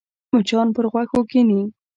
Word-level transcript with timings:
مچان 0.33 0.67
پر 0.75 0.85
غوښو 0.91 1.19
کښېني 1.29 1.61